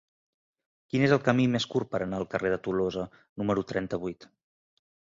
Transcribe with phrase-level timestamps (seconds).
[0.93, 4.31] Quin és el camí més curt per anar al carrer de Tolosa número trenta-vuit?